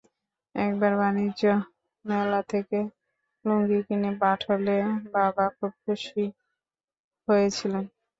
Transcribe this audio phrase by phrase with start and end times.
[0.55, 1.41] একবার বাণিজ্য
[2.05, 2.79] মেলা থেকে
[3.45, 4.75] লুঙ্গি কিনে পাঠালে
[5.13, 6.23] বাবা খুব খুশি
[7.27, 7.85] হয়েছিলেন।